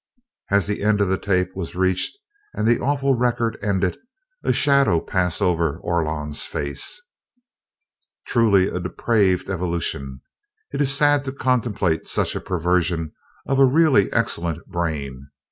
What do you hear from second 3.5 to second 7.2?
ended, a shadow passed over Orlon's face.